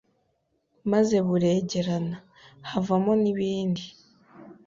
maze 0.91 1.15
buregerana. 1.27 2.17
havamo 2.69 3.13
nibindi 3.21 3.85